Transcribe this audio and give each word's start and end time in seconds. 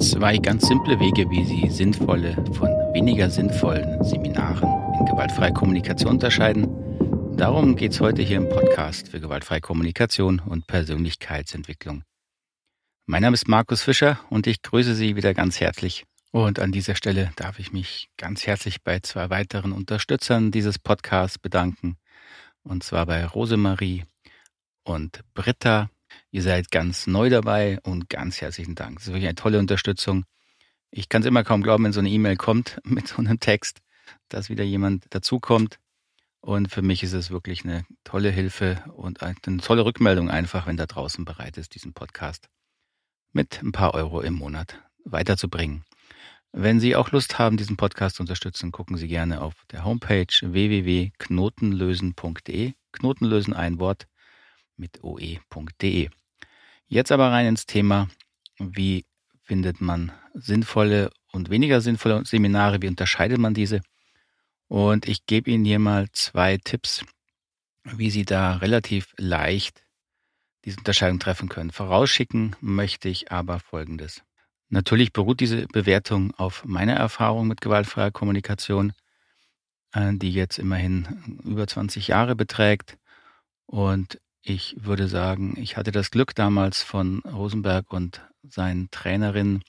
Zwei 0.00 0.38
ganz 0.38 0.66
simple 0.66 0.98
Wege, 0.98 1.30
wie 1.30 1.44
Sie 1.44 1.70
sinnvolle 1.70 2.34
von 2.52 2.68
weniger 2.92 3.30
sinnvollen 3.30 4.02
Seminaren 4.04 4.68
in 4.98 5.06
gewaltfreier 5.06 5.52
Kommunikation 5.52 6.12
unterscheiden. 6.12 6.68
Darum 7.36 7.76
geht 7.76 7.92
es 7.92 8.00
heute 8.00 8.22
hier 8.22 8.38
im 8.38 8.48
Podcast 8.48 9.08
für 9.08 9.20
gewaltfreie 9.20 9.60
Kommunikation 9.60 10.40
und 10.40 10.66
Persönlichkeitsentwicklung. 10.66 12.02
Mein 13.06 13.22
Name 13.22 13.34
ist 13.34 13.48
Markus 13.48 13.82
Fischer 13.82 14.18
und 14.30 14.46
ich 14.46 14.62
grüße 14.62 14.94
Sie 14.94 15.16
wieder 15.16 15.32
ganz 15.32 15.60
herzlich. 15.60 16.04
Und 16.32 16.58
an 16.58 16.72
dieser 16.72 16.96
Stelle 16.96 17.30
darf 17.36 17.60
ich 17.60 17.72
mich 17.72 18.08
ganz 18.16 18.46
herzlich 18.46 18.82
bei 18.82 18.98
zwei 19.00 19.30
weiteren 19.30 19.72
Unterstützern 19.72 20.50
dieses 20.50 20.78
Podcasts 20.78 21.38
bedanken. 21.38 21.96
Und 22.64 22.82
zwar 22.82 23.06
bei 23.06 23.24
Rosemarie 23.24 24.04
und 24.82 25.20
Britta. 25.34 25.90
Ihr 26.34 26.42
seid 26.42 26.70
ganz 26.72 27.06
neu 27.06 27.30
dabei 27.30 27.78
und 27.84 28.08
ganz 28.08 28.40
herzlichen 28.40 28.74
Dank. 28.74 28.96
Das 28.96 29.06
ist 29.06 29.12
wirklich 29.12 29.28
eine 29.28 29.36
tolle 29.36 29.60
Unterstützung. 29.60 30.24
Ich 30.90 31.08
kann 31.08 31.22
es 31.22 31.28
immer 31.28 31.44
kaum 31.44 31.62
glauben, 31.62 31.84
wenn 31.84 31.92
so 31.92 32.00
eine 32.00 32.10
E-Mail 32.10 32.34
kommt 32.34 32.80
mit 32.84 33.06
so 33.06 33.18
einem 33.18 33.38
Text, 33.38 33.78
dass 34.30 34.48
wieder 34.48 34.64
jemand 34.64 35.04
dazukommt. 35.14 35.78
Und 36.40 36.72
für 36.72 36.82
mich 36.82 37.04
ist 37.04 37.12
es 37.12 37.30
wirklich 37.30 37.64
eine 37.64 37.86
tolle 38.02 38.32
Hilfe 38.32 38.82
und 38.96 39.22
eine 39.22 39.36
tolle 39.58 39.84
Rückmeldung 39.84 40.28
einfach, 40.28 40.66
wenn 40.66 40.76
da 40.76 40.86
draußen 40.86 41.24
bereit 41.24 41.56
ist, 41.56 41.76
diesen 41.76 41.92
Podcast 41.92 42.48
mit 43.32 43.62
ein 43.62 43.70
paar 43.70 43.94
Euro 43.94 44.20
im 44.20 44.34
Monat 44.34 44.82
weiterzubringen. 45.04 45.84
Wenn 46.50 46.80
Sie 46.80 46.96
auch 46.96 47.12
Lust 47.12 47.38
haben, 47.38 47.56
diesen 47.56 47.76
Podcast 47.76 48.16
zu 48.16 48.24
unterstützen, 48.24 48.72
gucken 48.72 48.96
Sie 48.96 49.06
gerne 49.06 49.40
auf 49.40 49.54
der 49.70 49.84
Homepage 49.84 50.26
www.knotenlösen.de. 50.42 52.72
Knotenlösen 52.90 53.54
ein 53.54 53.78
Wort 53.78 54.08
mit 54.76 55.04
oe.de. 55.04 56.10
Jetzt 56.86 57.12
aber 57.12 57.30
rein 57.30 57.46
ins 57.46 57.66
Thema, 57.66 58.08
wie 58.58 59.06
findet 59.42 59.80
man 59.80 60.12
sinnvolle 60.34 61.10
und 61.32 61.50
weniger 61.50 61.80
sinnvolle 61.80 62.24
Seminare, 62.24 62.80
wie 62.82 62.88
unterscheidet 62.88 63.38
man 63.38 63.54
diese? 63.54 63.80
Und 64.68 65.06
ich 65.08 65.26
gebe 65.26 65.50
Ihnen 65.50 65.64
hier 65.64 65.78
mal 65.78 66.08
zwei 66.12 66.58
Tipps, 66.58 67.04
wie 67.84 68.10
Sie 68.10 68.24
da 68.24 68.56
relativ 68.56 69.14
leicht 69.16 69.84
diese 70.64 70.78
Unterscheidung 70.78 71.18
treffen 71.18 71.48
können. 71.48 71.70
Vorausschicken 71.70 72.56
möchte 72.60 73.08
ich 73.08 73.30
aber 73.30 73.60
Folgendes. 73.60 74.22
Natürlich 74.70 75.12
beruht 75.12 75.40
diese 75.40 75.66
Bewertung 75.68 76.34
auf 76.34 76.64
meiner 76.64 76.94
Erfahrung 76.94 77.46
mit 77.46 77.60
gewaltfreier 77.60 78.10
Kommunikation, 78.10 78.92
äh, 79.92 80.12
die 80.14 80.32
jetzt 80.32 80.58
immerhin 80.58 81.40
über 81.44 81.66
20 81.66 82.08
Jahre 82.08 82.34
beträgt. 82.34 82.96
Und 83.66 84.20
ich 84.46 84.76
würde 84.78 85.08
sagen, 85.08 85.54
ich 85.56 85.78
hatte 85.78 85.90
das 85.90 86.10
Glück 86.10 86.34
damals 86.34 86.82
von 86.82 87.20
Rosenberg 87.20 87.90
und 87.92 88.20
seinen 88.42 88.90
Trainerinnen, 88.90 89.62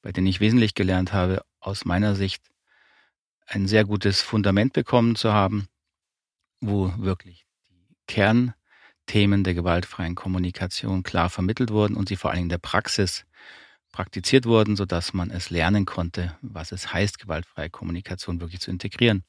bei 0.00 0.10
denen 0.10 0.26
ich 0.26 0.40
wesentlich 0.40 0.74
gelernt 0.74 1.12
habe, 1.12 1.44
aus 1.60 1.84
meiner 1.84 2.14
Sicht 2.14 2.42
ein 3.46 3.68
sehr 3.68 3.84
gutes 3.84 4.22
Fundament 4.22 4.72
bekommen 4.72 5.16
zu 5.16 5.34
haben, 5.34 5.68
wo 6.60 6.94
wirklich 6.96 7.44
die 7.68 7.94
Kernthemen 8.06 9.44
der 9.44 9.52
gewaltfreien 9.52 10.14
Kommunikation 10.14 11.02
klar 11.02 11.28
vermittelt 11.28 11.70
wurden 11.70 11.94
und 11.94 12.08
sie 12.08 12.16
vor 12.16 12.30
allen 12.30 12.38
Dingen 12.38 12.46
in 12.46 12.50
der 12.50 12.58
Praxis 12.58 13.26
praktiziert 13.92 14.46
wurden, 14.46 14.76
sodass 14.76 15.12
man 15.12 15.30
es 15.30 15.50
lernen 15.50 15.84
konnte, 15.84 16.38
was 16.40 16.72
es 16.72 16.94
heißt, 16.94 17.18
gewaltfreie 17.18 17.68
Kommunikation 17.68 18.40
wirklich 18.40 18.62
zu 18.62 18.70
integrieren. 18.70 19.24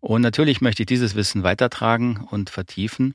Und 0.00 0.20
natürlich 0.20 0.60
möchte 0.60 0.82
ich 0.82 0.86
dieses 0.86 1.14
Wissen 1.14 1.44
weitertragen 1.44 2.18
und 2.30 2.50
vertiefen. 2.50 3.14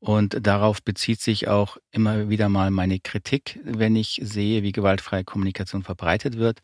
Und 0.00 0.46
darauf 0.46 0.82
bezieht 0.82 1.20
sich 1.20 1.48
auch 1.48 1.76
immer 1.90 2.30
wieder 2.30 2.48
mal 2.48 2.70
meine 2.70 3.00
Kritik, 3.00 3.60
wenn 3.64 3.96
ich 3.96 4.18
sehe, 4.22 4.62
wie 4.62 4.72
gewaltfreie 4.72 5.24
Kommunikation 5.24 5.82
verbreitet 5.82 6.38
wird. 6.38 6.60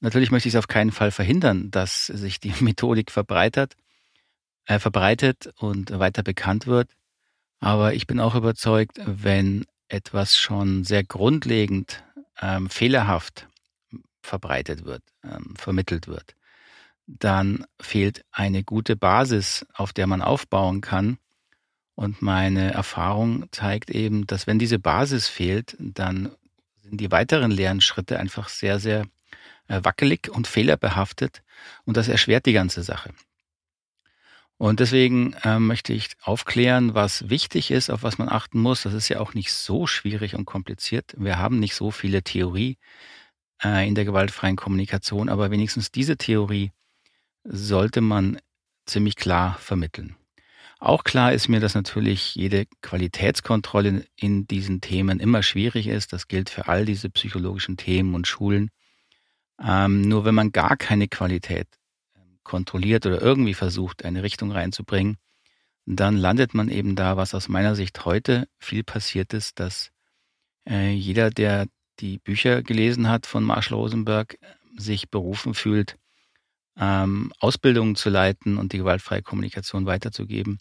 Natürlich 0.00 0.30
möchte 0.30 0.48
ich 0.48 0.54
es 0.54 0.58
auf 0.58 0.68
keinen 0.68 0.92
Fall 0.92 1.10
verhindern, 1.10 1.70
dass 1.72 2.06
sich 2.06 2.38
die 2.38 2.54
Methodik 2.60 3.10
verbreitert, 3.10 3.74
äh, 4.66 4.78
verbreitet 4.78 5.52
und 5.56 5.98
weiter 5.98 6.22
bekannt 6.22 6.66
wird. 6.66 6.90
Aber 7.58 7.94
ich 7.94 8.06
bin 8.06 8.20
auch 8.20 8.36
überzeugt, 8.36 9.00
wenn 9.04 9.64
etwas 9.88 10.36
schon 10.36 10.84
sehr 10.84 11.02
grundlegend 11.02 12.04
ähm, 12.40 12.70
fehlerhaft 12.70 13.48
verbreitet 14.22 14.84
wird, 14.84 15.02
ähm, 15.22 15.54
vermittelt 15.56 16.06
wird, 16.06 16.34
dann 17.06 17.64
fehlt 17.80 18.24
eine 18.30 18.64
gute 18.64 18.96
Basis, 18.96 19.66
auf 19.74 19.92
der 19.92 20.06
man 20.06 20.22
aufbauen 20.22 20.80
kann. 20.80 21.18
Und 21.94 22.22
meine 22.22 22.72
Erfahrung 22.72 23.46
zeigt 23.52 23.90
eben, 23.90 24.26
dass 24.26 24.46
wenn 24.46 24.58
diese 24.58 24.78
Basis 24.78 25.28
fehlt, 25.28 25.76
dann 25.78 26.32
sind 26.82 27.00
die 27.00 27.10
weiteren 27.10 27.50
Lernschritte 27.50 28.18
einfach 28.18 28.48
sehr, 28.48 28.78
sehr 28.80 29.06
äh, 29.68 29.80
wackelig 29.82 30.28
und 30.28 30.46
fehlerbehaftet 30.46 31.42
und 31.84 31.96
das 31.96 32.08
erschwert 32.08 32.46
die 32.46 32.52
ganze 32.52 32.82
Sache. 32.82 33.14
Und 34.56 34.80
deswegen 34.80 35.32
äh, 35.44 35.58
möchte 35.58 35.92
ich 35.92 36.10
aufklären, 36.22 36.94
was 36.94 37.28
wichtig 37.28 37.70
ist, 37.70 37.90
auf 37.90 38.02
was 38.02 38.18
man 38.18 38.28
achten 38.28 38.60
muss. 38.60 38.82
Das 38.82 38.94
ist 38.94 39.08
ja 39.08 39.18
auch 39.20 39.34
nicht 39.34 39.52
so 39.52 39.86
schwierig 39.86 40.36
und 40.36 40.44
kompliziert. 40.44 41.14
Wir 41.16 41.38
haben 41.38 41.58
nicht 41.58 41.74
so 41.74 41.90
viele 41.90 42.22
Theorie 42.22 42.78
äh, 43.62 43.86
in 43.86 43.94
der 43.94 44.04
gewaltfreien 44.04 44.56
Kommunikation, 44.56 45.28
aber 45.28 45.50
wenigstens 45.50 45.90
diese 45.90 46.16
Theorie 46.16 46.70
sollte 47.42 48.00
man 48.00 48.38
ziemlich 48.86 49.16
klar 49.16 49.58
vermitteln. 49.58 50.16
Auch 50.84 51.02
klar 51.02 51.32
ist 51.32 51.48
mir, 51.48 51.60
dass 51.60 51.74
natürlich 51.74 52.34
jede 52.34 52.66
Qualitätskontrolle 52.82 54.04
in 54.16 54.46
diesen 54.46 54.82
Themen 54.82 55.18
immer 55.18 55.42
schwierig 55.42 55.86
ist. 55.86 56.12
Das 56.12 56.28
gilt 56.28 56.50
für 56.50 56.68
all 56.68 56.84
diese 56.84 57.08
psychologischen 57.08 57.78
Themen 57.78 58.14
und 58.14 58.26
Schulen. 58.26 58.68
Ähm, 59.58 60.02
nur 60.02 60.26
wenn 60.26 60.34
man 60.34 60.52
gar 60.52 60.76
keine 60.76 61.08
Qualität 61.08 61.68
kontrolliert 62.42 63.06
oder 63.06 63.22
irgendwie 63.22 63.54
versucht, 63.54 64.04
eine 64.04 64.22
Richtung 64.22 64.52
reinzubringen, 64.52 65.16
dann 65.86 66.18
landet 66.18 66.52
man 66.52 66.68
eben 66.68 66.96
da, 66.96 67.16
was 67.16 67.34
aus 67.34 67.48
meiner 67.48 67.76
Sicht 67.76 68.04
heute 68.04 68.46
viel 68.58 68.84
passiert 68.84 69.32
ist, 69.32 69.60
dass 69.60 69.90
äh, 70.68 70.92
jeder, 70.92 71.30
der 71.30 71.66
die 72.00 72.18
Bücher 72.18 72.62
gelesen 72.62 73.08
hat 73.08 73.24
von 73.24 73.42
Marshall 73.42 73.78
Rosenberg, 73.78 74.36
sich 74.76 75.08
berufen 75.08 75.54
fühlt, 75.54 75.96
ähm, 76.76 77.32
Ausbildungen 77.40 77.96
zu 77.96 78.10
leiten 78.10 78.58
und 78.58 78.74
die 78.74 78.78
gewaltfreie 78.78 79.22
Kommunikation 79.22 79.86
weiterzugeben, 79.86 80.58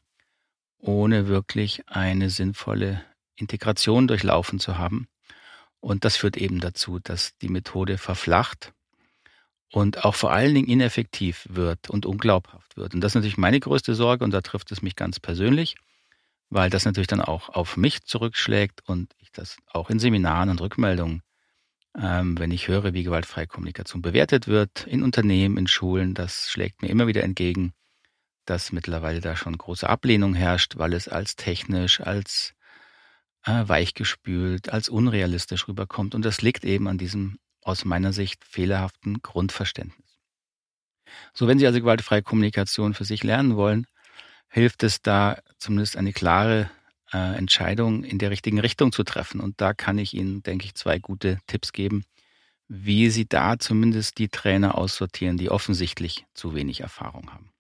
ohne 0.83 1.27
wirklich 1.27 1.83
eine 1.88 2.29
sinnvolle 2.29 3.03
Integration 3.35 4.07
durchlaufen 4.07 4.59
zu 4.59 4.77
haben. 4.77 5.07
Und 5.79 6.05
das 6.05 6.17
führt 6.17 6.38
eben 6.38 6.59
dazu, 6.59 6.99
dass 6.99 7.38
die 7.38 7.49
Methode 7.49 7.97
verflacht 7.97 8.73
und 9.72 10.05
auch 10.05 10.16
vor 10.16 10.31
allen 10.31 10.53
Dingen 10.53 10.67
ineffektiv 10.67 11.47
wird 11.49 11.89
und 11.89 12.05
unglaubhaft 12.05 12.77
wird. 12.77 12.93
Und 12.93 13.01
das 13.01 13.11
ist 13.11 13.16
natürlich 13.16 13.38
meine 13.38 13.59
größte 13.59 13.95
Sorge 13.95 14.23
und 14.23 14.31
da 14.31 14.41
trifft 14.41 14.72
es 14.72 14.81
mich 14.81 14.95
ganz 14.95 15.19
persönlich, 15.19 15.75
weil 16.49 16.69
das 16.69 16.85
natürlich 16.85 17.07
dann 17.07 17.22
auch 17.22 17.49
auf 17.49 17.75
mich 17.75 18.03
zurückschlägt 18.03 18.81
und 18.88 19.13
ich 19.17 19.31
das 19.31 19.57
auch 19.72 19.89
in 19.89 19.99
Seminaren 19.99 20.49
und 20.49 20.61
Rückmeldungen, 20.61 21.22
ähm, 21.99 22.38
wenn 22.38 22.51
ich 22.51 22.67
höre, 22.67 22.93
wie 22.93 23.03
gewaltfreie 23.03 23.47
Kommunikation 23.47 24.01
bewertet 24.01 24.47
wird, 24.47 24.85
in 24.85 25.03
Unternehmen, 25.03 25.57
in 25.57 25.67
Schulen, 25.67 26.13
das 26.13 26.49
schlägt 26.49 26.81
mir 26.81 26.89
immer 26.89 27.07
wieder 27.07 27.23
entgegen, 27.23 27.73
dass 28.45 28.71
mittlerweile 28.71 29.21
da 29.21 29.35
schon 29.35 29.57
große 29.57 29.89
Ablehnung 29.89 30.33
herrscht, 30.33 30.77
weil 30.77 30.93
es 30.93 31.07
als 31.07 31.35
technisch, 31.35 32.01
als 32.01 32.53
äh, 33.45 33.67
weichgespült, 33.67 34.69
als 34.69 34.89
unrealistisch 34.89 35.67
rüberkommt. 35.67 36.15
Und 36.15 36.23
das 36.23 36.41
liegt 36.41 36.65
eben 36.65 36.87
an 36.87 36.97
diesem 36.97 37.39
aus 37.61 37.85
meiner 37.85 38.13
Sicht 38.13 38.43
fehlerhaften 38.43 39.21
Grundverständnis. 39.21 40.19
So, 41.33 41.47
wenn 41.47 41.59
Sie 41.59 41.67
also 41.67 41.79
gewaltfreie 41.79 42.23
Kommunikation 42.23 42.93
für 42.93 43.05
sich 43.05 43.23
lernen 43.23 43.55
wollen, 43.55 43.85
hilft 44.49 44.83
es 44.83 45.01
da 45.01 45.37
zumindest 45.57 45.97
eine 45.97 46.13
klare 46.13 46.69
äh, 47.11 47.37
Entscheidung 47.37 48.03
in 48.03 48.19
der 48.19 48.31
richtigen 48.31 48.59
Richtung 48.59 48.91
zu 48.91 49.03
treffen. 49.03 49.39
Und 49.39 49.61
da 49.61 49.73
kann 49.73 49.97
ich 49.97 50.13
Ihnen, 50.13 50.43
denke 50.43 50.65
ich, 50.65 50.75
zwei 50.75 50.99
gute 50.99 51.39
Tipps 51.47 51.71
geben, 51.71 52.03
wie 52.67 53.09
Sie 53.09 53.28
da 53.28 53.59
zumindest 53.59 54.17
die 54.17 54.29
Trainer 54.29 54.78
aussortieren, 54.78 55.37
die 55.37 55.49
offensichtlich 55.49 56.25
zu 56.34 56.55
wenig 56.55 56.81
Erfahrung 56.81 57.31
haben. 57.31 57.53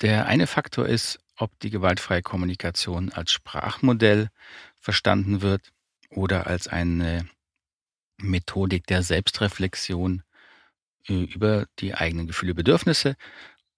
Der 0.00 0.26
eine 0.26 0.46
Faktor 0.46 0.86
ist, 0.86 1.18
ob 1.36 1.58
die 1.60 1.70
gewaltfreie 1.70 2.22
Kommunikation 2.22 3.12
als 3.12 3.32
Sprachmodell 3.32 4.28
verstanden 4.78 5.40
wird 5.40 5.72
oder 6.10 6.46
als 6.46 6.68
eine 6.68 7.28
Methodik 8.16 8.86
der 8.86 9.02
Selbstreflexion 9.02 10.22
äh, 11.06 11.24
über 11.24 11.66
die 11.78 11.94
eigenen 11.94 12.26
Gefühle, 12.26 12.54
Bedürfnisse, 12.54 13.16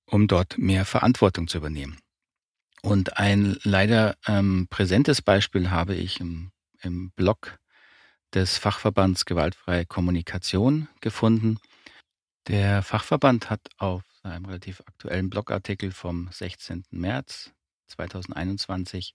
um 0.07 0.29
dort 0.29 0.59
mehr 0.59 0.85
Verantwortung 0.85 1.49
zu 1.49 1.59
übernehmen. 1.59 1.99
Und 2.83 3.19
ein 3.19 3.59
leider 3.63 4.17
ähm, 4.27 4.67
präsentes 4.71 5.21
Beispiel 5.21 5.71
habe 5.71 5.95
ich 5.95 6.21
im, 6.21 6.51
im 6.81 7.11
Blog 7.11 7.59
des 8.33 8.57
Fachverbands 8.57 9.27
Gewaltfreie 9.27 9.85
Kommunikation 9.85 10.89
gefunden. 11.01 11.59
Der 12.49 12.83
Fachverband 12.83 13.51
hat 13.51 13.61
auf 13.77 14.03
seinem 14.23 14.45
relativ 14.45 14.81
aktuellen 14.87 15.31
Blogartikel 15.31 15.93
vom 15.93 16.29
16. 16.31 16.85
März 16.91 17.53
2021 17.89 19.15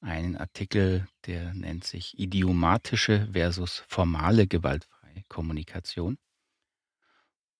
einen 0.00 0.36
Artikel, 0.36 1.06
der 1.26 1.54
nennt 1.54 1.84
sich 1.84 2.18
idiomatische 2.18 3.28
versus 3.32 3.84
formale 3.88 4.46
Gewaltfreiheit 4.46 5.02
Gewaltfreikommunikation. 5.12 6.18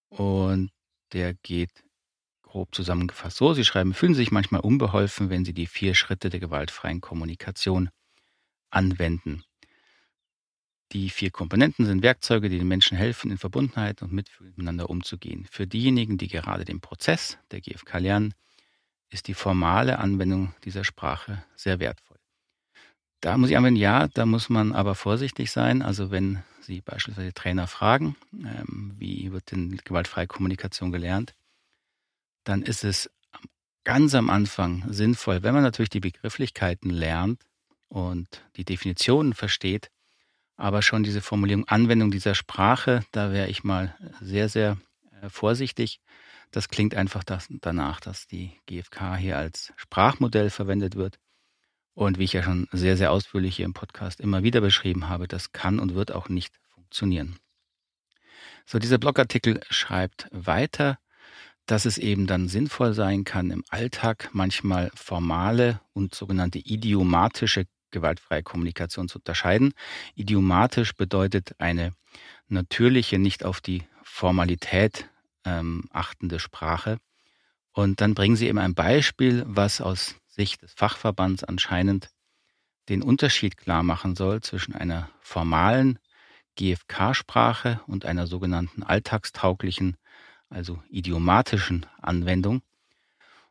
Und 0.09 0.71
der 1.13 1.35
geht 1.35 1.85
grob 2.43 2.75
zusammengefasst 2.75 3.37
so. 3.39 3.55
Sie 3.55 3.65
schreiben, 3.65 3.95
fühlen 3.95 4.15
sich 4.15 4.31
manchmal 4.31 4.61
unbeholfen, 4.61 5.31
wenn 5.31 5.45
Sie 5.45 5.55
die 5.55 5.67
vier 5.67 5.95
Schritte 5.95 6.31
der 6.31 6.41
gewaltfreien 6.41 7.01
Kommunikation 7.01 7.91
anwenden. 8.71 9.45
Die 10.93 11.09
vier 11.09 11.31
Komponenten 11.31 11.87
sind 11.87 12.03
Werkzeuge, 12.03 12.51
die 12.51 12.59
den 12.59 12.69
Menschen 12.69 12.99
helfen, 12.99 13.31
in 13.31 13.39
Verbundenheit 13.39 14.03
und 14.03 14.13
Mitfühl 14.13 14.49
miteinander 14.49 14.91
umzugehen. 14.91 15.47
Für 15.51 15.67
diejenigen, 15.67 16.19
die 16.19 16.29
gerade 16.29 16.65
den 16.65 16.81
Prozess 16.81 17.39
der 17.51 17.63
GfK 17.63 17.99
lernen, 17.99 18.35
ist 19.09 19.27
die 19.29 19.35
formale 19.35 19.99
Anwendung 19.99 20.55
dieser 20.65 20.85
Sprache 20.85 21.45
sehr 21.55 21.81
wertvoll. 21.81 22.19
Da 23.21 23.39
muss 23.39 23.51
ich 23.51 23.57
anwenden, 23.57 23.81
ja, 23.81 24.09
da 24.09 24.27
muss 24.27 24.49
man 24.49 24.73
aber 24.73 24.95
vorsichtig 24.95 25.51
sein. 25.51 25.81
Also 25.81 26.11
wenn 26.11 26.43
Sie 26.61 26.81
beispielsweise 26.81 27.33
Trainer 27.33 27.67
fragen, 27.67 28.17
ähm, 28.33 28.95
wie 28.99 29.33
wird 29.33 29.51
denn 29.51 29.77
gewaltfreie 29.85 30.27
Kommunikation 30.27 30.93
gelernt, 30.93 31.35
dann 32.45 32.63
ist 32.63 32.85
es 32.85 33.11
ganz 33.85 34.15
am 34.15 34.29
Anfang 34.29 34.85
sinnvoll, 34.93 35.43
wenn 35.43 35.55
man 35.55 35.63
natürlich 35.63 35.91
die 35.91 36.01
Begrifflichkeiten 36.01 36.91
lernt 36.91 37.43
und 37.89 38.43
die 38.57 38.65
Definitionen 38.65 39.35
versteht, 39.35 39.91
aber 40.57 40.83
schon 40.83 41.03
diese 41.03 41.21
Formulierung 41.21 41.67
Anwendung 41.69 42.11
dieser 42.11 42.35
Sprache, 42.35 43.05
da 43.13 43.33
wäre 43.33 43.49
ich 43.49 43.65
mal 43.65 43.97
sehr, 44.21 44.49
sehr 44.49 44.79
äh, 45.21 45.29
vorsichtig. 45.29 46.01
Das 46.51 46.69
klingt 46.69 46.95
einfach 46.95 47.25
das, 47.25 47.49
danach, 47.49 48.01
dass 48.01 48.27
die 48.27 48.53
GfK 48.67 49.17
hier 49.17 49.39
als 49.39 49.73
Sprachmodell 49.77 50.51
verwendet 50.51 50.97
wird. 50.97 51.19
Und 51.95 52.19
wie 52.19 52.25
ich 52.25 52.33
ja 52.33 52.43
schon 52.43 52.69
sehr, 52.73 52.97
sehr 52.97 53.11
ausführlich 53.11 53.57
hier 53.57 53.65
im 53.65 53.75
Podcast 53.75 54.21
immer 54.21 54.43
wieder 54.43 54.61
beschrieben 54.61 55.09
habe, 55.09 55.29
das 55.29 55.53
kann 55.53 55.79
und 55.79 55.95
wird 55.95 56.13
auch 56.13 56.29
nicht 56.29 56.55
funktionieren. 56.75 57.39
So, 58.67 58.79
dieser 58.79 58.99
Blogartikel 58.99 59.61
schreibt 59.69 60.29
weiter, 60.31 60.99
dass 61.67 61.85
es 61.85 61.99
eben 61.99 62.27
dann 62.27 62.49
sinnvoll 62.49 62.93
sein 62.95 63.25
kann, 63.25 63.51
im 63.51 63.65
Alltag 63.69 64.31
manchmal 64.33 64.91
formale 64.95 65.81
und 65.93 66.15
sogenannte 66.15 66.59
idiomatische 66.59 67.67
gewaltfreie 67.93 68.43
Kommunikation 68.43 69.09
zu 69.09 69.19
unterscheiden. 69.19 69.73
Idiomatisch 70.15 70.95
bedeutet 70.95 71.55
eine 71.59 71.93
natürliche, 72.49 73.19
nicht 73.19 73.45
auf 73.45 73.61
die 73.61 73.85
Formalität 74.03 75.09
ähm, 75.45 75.85
achtende 75.93 76.39
Sprache. 76.39 76.99
Und 77.73 78.01
dann 78.01 78.15
bringen 78.15 78.37
Sie 78.37 78.49
eben 78.49 78.59
ein 78.59 78.75
Beispiel, 78.75 79.45
was 79.47 79.81
aus 79.81 80.17
Sicht 80.27 80.63
des 80.63 80.75
Fachverbands 80.75 81.45
anscheinend 81.45 82.11
den 82.89 83.03
Unterschied 83.03 83.57
klar 83.57 83.83
machen 83.83 84.17
soll 84.17 84.41
zwischen 84.41 84.75
einer 84.75 85.09
formalen 85.21 85.99
GFK-Sprache 86.57 87.81
und 87.87 88.05
einer 88.05 88.27
sogenannten 88.27 88.83
alltagstauglichen, 88.83 89.97
also 90.51 90.83
idiomatischen 90.91 91.87
Anwendung. 92.01 92.63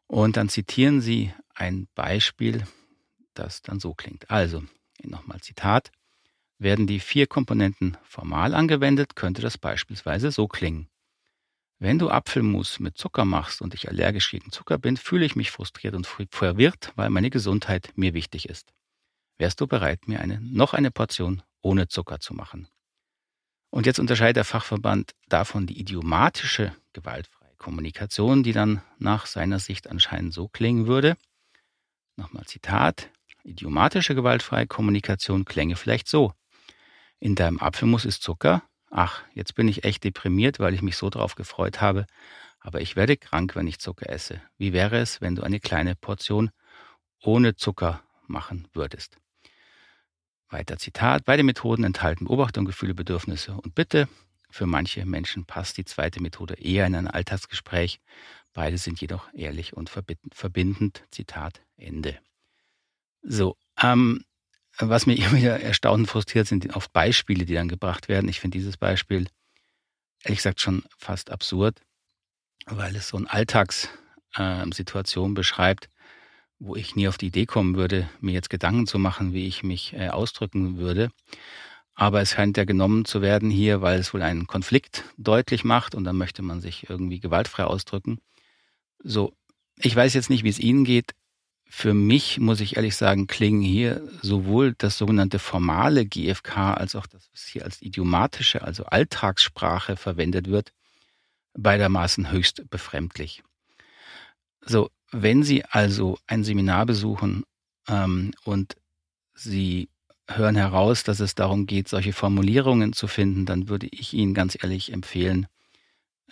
Und 0.08 0.38
dann 0.38 0.50
zitieren 0.50 1.02
Sie 1.02 1.34
ein 1.56 1.88
Beispiel, 1.96 2.66
das 3.34 3.62
dann 3.62 3.80
so 3.80 3.94
klingt. 3.94 4.30
Also, 4.30 4.64
nochmal 5.04 5.42
Zitat. 5.42 5.92
Werden 6.58 6.86
die 6.86 7.00
vier 7.00 7.26
Komponenten 7.26 7.98
formal 8.04 8.54
angewendet, 8.54 9.16
könnte 9.16 9.42
das 9.42 9.58
beispielsweise 9.58 10.32
so 10.32 10.48
klingen. 10.48 10.88
Wenn 11.80 11.98
du 11.98 12.12
Apfelmus 12.12 12.80
mit 12.80 13.00
Zucker 13.00 13.26
machst 13.26 13.64
und 13.64 13.74
ich 13.74 13.90
allergisch 13.90 14.30
gegen 14.30 14.52
Zucker 14.52 14.78
bin, 14.78 14.98
fühle 14.98 15.26
ich 15.26 15.36
mich 15.36 15.50
frustriert 15.50 15.96
und 15.96 16.06
verwirrt, 16.06 16.94
weil 16.96 17.10
meine 17.10 17.32
Gesundheit 17.32 17.92
mir 17.96 18.14
wichtig 18.14 18.48
ist. 18.48 18.72
Wärst 19.40 19.60
du 19.60 19.66
bereit, 19.66 20.08
mir 20.08 20.20
eine, 20.20 20.40
noch 20.40 20.76
eine 20.76 20.92
Portion 20.92 21.42
ohne 21.62 21.88
Zucker 21.88 22.20
zu 22.20 22.36
machen? 22.36 22.68
Und 23.72 23.88
jetzt 23.88 24.00
unterscheidet 24.00 24.36
der 24.36 24.46
Fachverband 24.46 25.16
davon 25.28 25.66
die 25.66 25.80
idiomatische 25.80 26.76
gewaltfreie 26.94 27.56
Kommunikation, 27.58 28.44
die 28.44 28.52
dann 28.52 28.84
nach 29.00 29.26
seiner 29.26 29.58
Sicht 29.58 29.90
anscheinend 29.90 30.34
so 30.34 30.48
klingen 30.48 30.86
würde. 30.86 31.18
Nochmal 32.18 32.46
Zitat. 32.46 33.10
Idiomatische 33.44 34.16
gewaltfreie 34.16 34.68
Kommunikation 34.68 35.46
klänge 35.46 35.76
vielleicht 35.76 36.08
so. 36.08 36.34
In 37.20 37.36
deinem 37.36 37.60
Apfelmus 37.60 38.06
ist 38.06 38.24
Zucker, 38.24 38.64
ach, 38.90 39.24
jetzt 39.34 39.56
bin 39.56 39.68
ich 39.68 39.84
echt 39.84 40.04
deprimiert, 40.04 40.60
weil 40.60 40.74
ich 40.74 40.82
mich 40.82 40.98
so 40.98 41.10
drauf 41.10 41.36
gefreut 41.36 41.82
habe, 41.82 42.06
aber 42.60 42.82
ich 42.82 42.96
werde 42.96 43.18
krank, 43.18 43.56
wenn 43.56 43.68
ich 43.68 43.80
Zucker 43.80 44.10
esse. 44.10 44.42
Wie 44.58 44.74
wäre 44.74 44.98
es, 44.98 45.22
wenn 45.22 45.36
du 45.36 45.44
eine 45.44 45.60
kleine 45.60 45.96
Portion 45.96 46.52
ohne 47.22 47.56
Zucker 47.56 48.04
machen 48.28 48.68
würdest? 48.74 49.18
Weiter 50.50 50.78
Zitat. 50.78 51.26
Beide 51.26 51.44
Methoden 51.44 51.84
enthalten 51.84 52.26
Beobachtung, 52.26 52.66
Gefühle, 52.66 52.94
Bedürfnisse 52.94 53.54
und 53.54 53.74
Bitte. 53.74 54.08
Für 54.50 54.66
manche 54.66 55.06
Menschen 55.06 55.46
passt 55.46 55.78
die 55.78 55.86
zweite 55.86 56.22
Methode 56.22 56.56
eher 56.56 56.86
in 56.86 56.96
ein 56.96 57.08
Alltagsgespräch. 57.08 58.02
Beide 58.54 58.78
sind 58.78 59.00
jedoch 59.00 59.34
ehrlich 59.34 59.74
und 59.74 59.90
verbindend. 59.90 61.04
Zitat 61.10 61.62
Ende. 61.78 62.20
So, 63.22 63.56
ähm, 63.82 64.24
was 64.78 65.06
mich 65.06 65.20
immer 65.26 65.38
wieder 65.38 65.60
erstaunt 65.60 66.02
und 66.02 66.08
frustriert, 66.08 66.48
sind 66.48 66.76
oft 66.76 66.92
Beispiele, 66.94 67.46
die 67.46 67.54
dann 67.54 67.68
gebracht 67.68 68.10
werden. 68.10 68.30
Ich 68.30 68.40
finde 68.40 68.58
dieses 68.58 68.78
Beispiel 68.78 69.28
ehrlich 70.24 70.40
gesagt 70.40 70.62
schon 70.62 70.84
fast 70.98 71.32
absurd, 71.32 71.82
weil 72.66 72.96
es 72.96 73.08
so 73.08 73.18
eine 73.18 73.32
Alltagssituation 73.32 75.32
äh, 75.32 75.34
beschreibt, 75.34 75.90
wo 76.60 76.76
ich 76.76 76.96
nie 76.96 77.08
auf 77.08 77.18
die 77.18 77.28
Idee 77.28 77.48
kommen 77.48 77.76
würde, 77.76 78.10
mir 78.20 78.34
jetzt 78.34 78.50
Gedanken 78.50 78.86
zu 78.86 79.00
machen, 79.00 79.34
wie 79.34 79.48
ich 79.48 79.64
mich 79.64 79.94
äh, 79.94 80.10
ausdrücken 80.10 80.78
würde. 80.78 81.10
Aber 81.96 82.22
es 82.22 82.32
scheint 82.32 82.58
ja 82.58 82.66
genommen 82.66 83.06
zu 83.06 83.22
werden 83.22 83.50
hier, 83.50 83.82
weil 83.82 84.00
es 84.00 84.14
wohl 84.14 84.22
einen 84.22 84.48
Konflikt 84.48 85.04
deutlich 85.18 85.64
macht 85.64 85.96
und 85.96 86.04
dann 86.04 86.18
möchte 86.18 86.42
man 86.42 86.62
sich 86.62 86.90
irgendwie 86.90 87.20
gewaltfrei 87.20 87.66
ausdrücken. 87.66 88.20
So, 89.04 89.34
ich 89.78 89.96
weiß 89.96 90.14
jetzt 90.14 90.30
nicht, 90.30 90.44
wie 90.44 90.50
es 90.50 90.60
Ihnen 90.60 90.86
geht. 90.86 91.14
Für 91.74 91.94
mich, 91.94 92.38
muss 92.38 92.60
ich 92.60 92.76
ehrlich 92.76 92.98
sagen, 92.98 93.28
klingen 93.28 93.62
hier 93.62 94.06
sowohl 94.22 94.76
das 94.78 94.98
sogenannte 94.98 95.40
formale 95.40 96.06
GFK 96.06 96.74
als 96.74 96.98
auch 96.98 97.08
das, 97.08 97.30
was 97.32 97.46
hier 97.46 97.64
als 97.64 97.82
idiomatische, 97.82 98.62
also 98.62 98.84
Alltagssprache 98.84 99.96
verwendet 99.96 100.50
wird, 100.50 100.74
beidermaßen 101.54 102.30
höchst 102.30 102.70
befremdlich. 102.70 103.42
So, 104.66 104.90
wenn 105.14 105.44
Sie 105.44 105.64
also 105.64 106.18
ein 106.28 106.44
Seminar 106.44 106.86
besuchen 106.86 107.46
ähm, 107.88 108.34
und 108.44 108.76
Sie 109.34 109.88
hören 110.28 110.58
heraus, 110.58 111.04
dass 111.04 111.22
es 111.22 111.36
darum 111.36 111.68
geht, 111.68 111.88
solche 111.88 112.12
Formulierungen 112.12 112.92
zu 112.92 113.08
finden, 113.08 113.46
dann 113.46 113.70
würde 113.70 113.88
ich 113.88 114.14
Ihnen 114.14 114.34
ganz 114.34 114.62
ehrlich 114.62 114.92
empfehlen, 114.92 115.48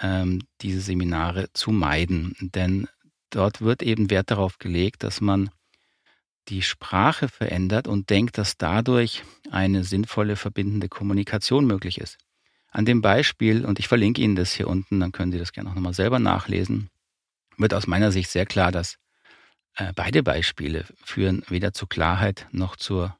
ähm, 0.01 0.41
diese 0.59 0.81
Seminare 0.81 1.47
zu 1.53 1.71
meiden. 1.71 2.35
Denn 2.41 2.89
dort 3.29 3.61
wird 3.61 3.81
eben 3.81 4.09
Wert 4.09 4.31
darauf 4.31 4.57
gelegt, 4.59 5.03
dass 5.03 5.21
man 5.21 5.49
die 6.47 6.61
Sprache 6.61 7.27
verändert 7.27 7.87
und 7.87 8.09
denkt, 8.09 8.37
dass 8.37 8.57
dadurch 8.57 9.23
eine 9.51 9.83
sinnvolle 9.83 10.35
verbindende 10.35 10.89
Kommunikation 10.89 11.65
möglich 11.65 11.99
ist. 11.99 12.17
An 12.71 12.85
dem 12.85 13.01
Beispiel, 13.01 13.65
und 13.65 13.79
ich 13.79 13.87
verlinke 13.87 14.21
Ihnen 14.21 14.35
das 14.35 14.53
hier 14.53 14.67
unten, 14.67 14.99
dann 14.99 15.11
können 15.11 15.31
Sie 15.31 15.39
das 15.39 15.51
gerne 15.51 15.69
auch 15.69 15.75
nochmal 15.75 15.93
selber 15.93 16.19
nachlesen, 16.19 16.89
wird 17.57 17.73
aus 17.73 17.87
meiner 17.87 18.11
Sicht 18.11 18.29
sehr 18.29 18.45
klar, 18.45 18.71
dass 18.71 18.97
äh, 19.75 19.91
beide 19.95 20.23
Beispiele 20.23 20.85
führen 21.03 21.43
weder 21.49 21.73
zur 21.73 21.89
Klarheit 21.89 22.47
noch 22.51 22.75
zur 22.75 23.15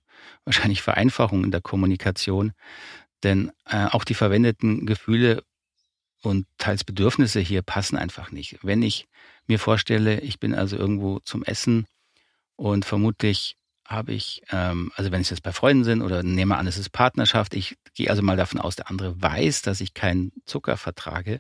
wahrscheinlich 0.46 0.82
Vereinfachung 0.82 1.44
in 1.44 1.52
der 1.52 1.62
Kommunikation. 1.62 2.54
Denn 3.24 3.52
äh, 3.66 3.86
auch 3.86 4.04
die 4.04 4.14
verwendeten 4.14 4.86
Gefühle 4.86 5.44
und 6.22 6.46
teils 6.58 6.84
Bedürfnisse 6.84 7.40
hier 7.40 7.62
passen 7.62 7.98
einfach 7.98 8.32
nicht. 8.32 8.60
Wenn 8.62 8.82
ich 8.82 9.08
mir 9.48 9.60
vorstelle, 9.60 10.20
ich 10.22 10.40
bin 10.40 10.54
also 10.54 10.78
irgendwo 10.78 11.20
zum 11.20 11.44
Essen 11.44 11.86
und 12.56 12.86
vermutlich 12.86 13.56
habe 13.86 14.14
ich, 14.14 14.44
ähm, 14.52 14.92
also 14.96 15.12
wenn 15.12 15.22
es 15.22 15.32
jetzt 15.32 15.42
bei 15.42 15.52
Freunden 15.52 15.84
sind 15.84 16.02
oder 16.02 16.22
nehme 16.22 16.58
an, 16.58 16.68
es 16.68 16.78
ist 16.78 16.92
Partnerschaft, 16.92 17.56
ich 17.56 17.78
gehe 17.96 18.10
also 18.10 18.22
mal 18.22 18.38
davon 18.38 18.60
aus, 18.60 18.76
der 18.76 18.90
andere 18.90 19.20
weiß, 19.20 19.64
dass 19.64 19.82
ich 19.82 19.96
keinen 19.96 20.32
Zucker 20.46 20.78
vertrage, 20.78 21.40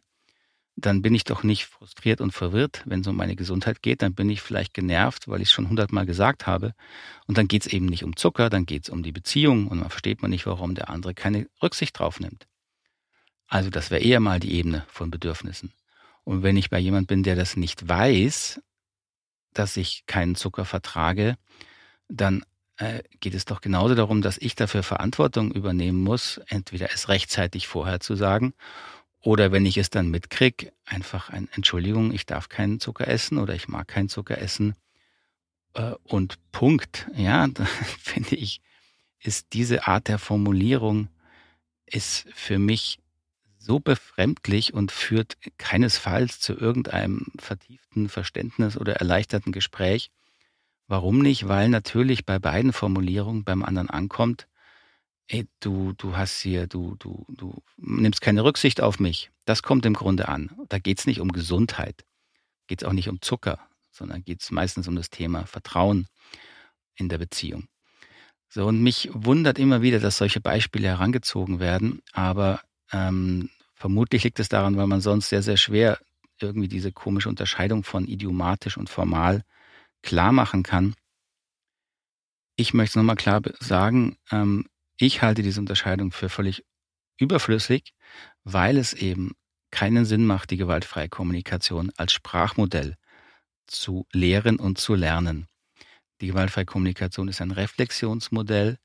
dann 0.75 1.01
bin 1.01 1.13
ich 1.13 1.23
doch 1.23 1.43
nicht 1.43 1.65
frustriert 1.65 2.21
und 2.21 2.31
verwirrt, 2.31 2.83
wenn 2.85 3.01
es 3.01 3.07
um 3.07 3.15
meine 3.15 3.35
Gesundheit 3.35 3.81
geht. 3.81 4.01
Dann 4.01 4.13
bin 4.13 4.29
ich 4.29 4.41
vielleicht 4.41 4.73
genervt, 4.73 5.27
weil 5.27 5.41
ich 5.41 5.49
es 5.49 5.51
schon 5.51 5.69
hundertmal 5.69 6.05
gesagt 6.05 6.47
habe. 6.47 6.73
Und 7.27 7.37
dann 7.37 7.47
geht 7.47 7.65
es 7.65 7.73
eben 7.73 7.85
nicht 7.85 8.03
um 8.03 8.15
Zucker, 8.15 8.49
dann 8.49 8.65
geht 8.65 8.83
es 8.83 8.89
um 8.89 9.03
die 9.03 9.11
Beziehung 9.11 9.67
und 9.67 9.79
man 9.79 9.89
versteht 9.89 10.21
man 10.21 10.31
nicht, 10.31 10.45
warum 10.45 10.75
der 10.75 10.89
andere 10.89 11.13
keine 11.13 11.47
Rücksicht 11.61 11.97
drauf 11.99 12.19
nimmt. 12.19 12.47
Also 13.49 13.69
das 13.69 13.91
wäre 13.91 14.01
eher 14.01 14.19
mal 14.19 14.39
die 14.39 14.53
Ebene 14.53 14.85
von 14.87 15.11
Bedürfnissen. 15.11 15.73
Und 16.23 16.43
wenn 16.43 16.57
ich 16.57 16.69
bei 16.69 16.79
jemand 16.79 17.07
bin, 17.07 17.23
der 17.23 17.35
das 17.35 17.57
nicht 17.57 17.87
weiß, 17.87 18.61
dass 19.53 19.77
ich 19.77 20.05
keinen 20.05 20.35
Zucker 20.35 20.65
vertrage, 20.65 21.35
dann 22.07 22.45
äh, 22.77 23.01
geht 23.19 23.33
es 23.33 23.45
doch 23.45 23.61
genauso 23.61 23.95
darum, 23.95 24.21
dass 24.21 24.37
ich 24.37 24.55
dafür 24.55 24.83
Verantwortung 24.83 25.51
übernehmen 25.51 26.01
muss, 26.01 26.39
entweder 26.47 26.93
es 26.93 27.09
rechtzeitig 27.09 27.67
vorher 27.67 27.99
zu 27.99 28.15
sagen 28.15 28.53
oder 29.21 29.51
wenn 29.51 29.65
ich 29.65 29.77
es 29.77 29.89
dann 29.89 30.09
mitkrieg, 30.09 30.71
einfach 30.85 31.29
ein 31.29 31.49
Entschuldigung, 31.53 32.13
ich 32.13 32.25
darf 32.25 32.49
keinen 32.49 32.79
Zucker 32.79 33.07
essen 33.07 33.37
oder 33.37 33.53
ich 33.53 33.67
mag 33.67 33.87
keinen 33.87 34.09
Zucker 34.09 34.37
essen. 34.37 34.75
Äh, 35.73 35.93
und 36.03 36.39
Punkt. 36.51 37.07
Ja, 37.15 37.47
finde 37.99 38.35
ich, 38.35 38.61
ist 39.19 39.47
diese 39.53 39.87
Art 39.87 40.07
der 40.07 40.19
Formulierung 40.19 41.09
ist 41.85 42.27
für 42.33 42.59
mich 42.59 42.99
so 43.69 43.79
befremdlich 43.79 44.73
und 44.73 44.91
führt 44.91 45.37
keinesfalls 45.59 46.39
zu 46.39 46.53
irgendeinem 46.53 47.27
vertieften 47.37 48.09
Verständnis 48.09 48.75
oder 48.75 48.95
erleichterten 48.95 49.51
Gespräch. 49.51 50.09
Warum 50.87 51.19
nicht? 51.19 51.47
Weil 51.47 51.69
natürlich 51.69 52.25
bei 52.25 52.39
beiden 52.39 52.73
Formulierungen 52.73 53.43
beim 53.43 53.61
anderen 53.61 53.91
ankommt, 53.91 54.47
ey, 55.27 55.47
du, 55.59 55.93
du 55.93 56.17
hast 56.17 56.41
hier, 56.41 56.65
du, 56.65 56.95
du, 56.97 57.27
du 57.29 57.61
nimmst 57.77 58.21
keine 58.21 58.43
Rücksicht 58.43 58.81
auf 58.81 58.99
mich. 58.99 59.29
Das 59.45 59.61
kommt 59.61 59.85
im 59.85 59.93
Grunde 59.93 60.29
an. 60.29 60.49
Da 60.67 60.79
geht 60.79 60.97
es 60.97 61.05
nicht 61.05 61.19
um 61.19 61.31
Gesundheit, 61.31 62.03
geht 62.65 62.81
es 62.81 62.87
auch 62.87 62.93
nicht 62.93 63.07
um 63.07 63.21
Zucker, 63.21 63.59
sondern 63.91 64.23
geht 64.23 64.41
es 64.41 64.49
meistens 64.49 64.87
um 64.87 64.95
das 64.95 65.11
Thema 65.11 65.45
Vertrauen 65.45 66.07
in 66.95 67.07
der 67.07 67.19
Beziehung. 67.19 67.67
So, 68.47 68.65
und 68.65 68.81
mich 68.81 69.09
wundert 69.13 69.59
immer 69.59 69.83
wieder, 69.83 69.99
dass 69.99 70.17
solche 70.17 70.41
Beispiele 70.41 70.87
herangezogen 70.87 71.59
werden, 71.59 72.01
aber 72.13 72.61
ähm, 72.91 73.51
vermutlich 73.79 74.23
liegt 74.25 74.39
es 74.39 74.49
daran, 74.49 74.77
weil 74.77 74.87
man 74.87 75.01
sonst 75.01 75.29
sehr, 75.29 75.41
sehr 75.41 75.57
schwer 75.57 75.99
irgendwie 76.41 76.67
diese 76.67 76.91
komische 76.91 77.29
Unterscheidung 77.29 77.83
von 77.83 78.05
idiomatisch 78.05 78.77
und 78.77 78.89
formal 78.89 79.43
klar 80.03 80.31
machen 80.31 80.63
kann. 80.63 80.95
Ich 82.55 82.73
möchte 82.73 82.91
es 82.91 82.95
nochmal 82.97 83.15
klar 83.15 83.41
sagen, 83.59 84.17
ähm, 84.31 84.67
ich 84.97 85.21
halte 85.21 85.41
diese 85.41 85.61
Unterscheidung 85.61 86.11
für 86.11 86.29
völlig 86.29 86.65
überflüssig, 87.17 87.93
weil 88.43 88.77
es 88.77 88.93
eben 88.93 89.31
keinen 89.71 90.05
Sinn 90.05 90.25
macht, 90.25 90.51
die 90.51 90.57
gewaltfreie 90.57 91.09
Kommunikation 91.09 91.91
als 91.95 92.11
Sprachmodell 92.11 92.95
zu 93.67 94.07
lehren 94.11 94.59
und 94.59 94.77
zu 94.77 94.95
lernen. 94.95 95.47
Die 96.21 96.27
gewaltfreie 96.27 96.65
Kommunikation 96.65 97.29
ist 97.29 97.39
ein 97.39 97.51
Reflexionsmodell. 97.51 98.77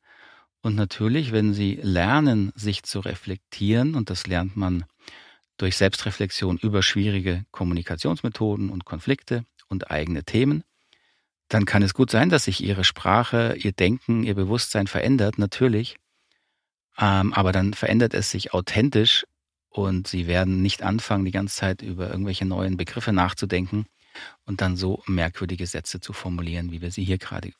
Und 0.64 0.76
natürlich, 0.76 1.30
wenn 1.30 1.52
Sie 1.52 1.78
lernen, 1.82 2.50
sich 2.54 2.84
zu 2.84 3.00
reflektieren, 3.00 3.94
und 3.94 4.08
das 4.08 4.26
lernt 4.26 4.56
man 4.56 4.86
durch 5.58 5.76
Selbstreflexion 5.76 6.56
über 6.56 6.82
schwierige 6.82 7.44
Kommunikationsmethoden 7.50 8.70
und 8.70 8.86
Konflikte 8.86 9.44
und 9.68 9.90
eigene 9.90 10.24
Themen, 10.24 10.64
dann 11.48 11.66
kann 11.66 11.82
es 11.82 11.92
gut 11.92 12.10
sein, 12.10 12.30
dass 12.30 12.44
sich 12.44 12.64
Ihre 12.64 12.82
Sprache, 12.82 13.56
Ihr 13.58 13.72
Denken, 13.72 14.24
Ihr 14.24 14.34
Bewusstsein 14.34 14.86
verändert, 14.86 15.36
natürlich. 15.36 15.96
Ähm, 16.96 17.34
aber 17.34 17.52
dann 17.52 17.74
verändert 17.74 18.14
es 18.14 18.30
sich 18.30 18.54
authentisch 18.54 19.26
und 19.68 20.08
sie 20.08 20.26
werden 20.26 20.62
nicht 20.62 20.82
anfangen, 20.82 21.26
die 21.26 21.30
ganze 21.30 21.56
Zeit 21.56 21.82
über 21.82 22.08
irgendwelche 22.08 22.46
neuen 22.46 22.78
Begriffe 22.78 23.12
nachzudenken 23.12 23.84
und 24.46 24.62
dann 24.62 24.78
so 24.78 25.02
merkwürdige 25.06 25.66
Sätze 25.66 26.00
zu 26.00 26.14
formulieren, 26.14 26.72
wie 26.72 26.80
wir 26.80 26.90
sie 26.90 27.04
hier 27.04 27.18
gerade. 27.18 27.52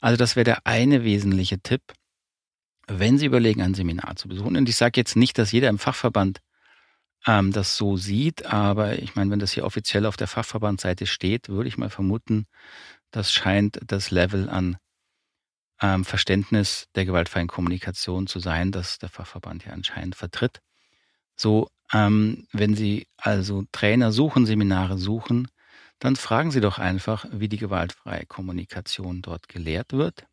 Also 0.00 0.16
das 0.16 0.36
wäre 0.36 0.44
der 0.44 0.66
eine 0.66 1.04
wesentliche 1.04 1.60
Tipp, 1.60 1.82
wenn 2.86 3.18
Sie 3.18 3.26
überlegen, 3.26 3.62
ein 3.62 3.74
Seminar 3.74 4.16
zu 4.16 4.28
besuchen. 4.28 4.56
Und 4.56 4.68
ich 4.68 4.76
sage 4.76 5.00
jetzt 5.00 5.16
nicht, 5.16 5.38
dass 5.38 5.52
jeder 5.52 5.68
im 5.68 5.78
Fachverband 5.78 6.40
ähm, 7.26 7.52
das 7.52 7.76
so 7.76 7.96
sieht, 7.96 8.46
aber 8.46 8.98
ich 8.98 9.16
meine, 9.16 9.30
wenn 9.30 9.40
das 9.40 9.52
hier 9.52 9.64
offiziell 9.64 10.06
auf 10.06 10.16
der 10.16 10.28
Fachverbandseite 10.28 11.06
steht, 11.06 11.48
würde 11.48 11.68
ich 11.68 11.78
mal 11.78 11.90
vermuten, 11.90 12.46
das 13.10 13.32
scheint 13.32 13.80
das 13.86 14.10
Level 14.10 14.48
an 14.48 14.76
ähm, 15.80 16.04
Verständnis 16.04 16.86
der 16.94 17.04
gewaltfreien 17.04 17.48
Kommunikation 17.48 18.26
zu 18.26 18.40
sein, 18.40 18.72
das 18.72 18.98
der 18.98 19.08
Fachverband 19.08 19.64
ja 19.64 19.72
anscheinend 19.72 20.14
vertritt. 20.14 20.60
So, 21.36 21.68
ähm, 21.92 22.46
wenn 22.52 22.74
Sie 22.74 23.06
also 23.16 23.64
Trainer 23.72 24.12
suchen, 24.12 24.46
Seminare 24.46 24.98
suchen, 24.98 25.48
dann 25.98 26.16
fragen 26.16 26.50
Sie 26.50 26.60
doch 26.60 26.78
einfach, 26.78 27.26
wie 27.30 27.48
die 27.48 27.56
gewaltfreie 27.56 28.26
Kommunikation 28.26 29.22
dort 29.22 29.48
gelehrt 29.48 29.92
wird. 29.92 30.26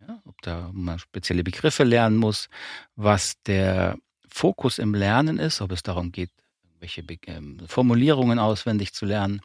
Ja, 0.00 0.20
ob 0.24 0.40
da 0.42 0.70
man 0.72 0.98
spezielle 0.98 1.42
Begriffe 1.42 1.82
lernen 1.82 2.16
muss, 2.16 2.48
was 2.94 3.42
der 3.42 3.98
Fokus 4.28 4.78
im 4.78 4.94
Lernen 4.94 5.38
ist, 5.38 5.60
ob 5.60 5.72
es 5.72 5.82
darum 5.82 6.12
geht, 6.12 6.30
welche 6.78 7.02
ähm, 7.26 7.58
Formulierungen 7.66 8.38
auswendig 8.38 8.94
zu 8.94 9.06
lernen. 9.06 9.40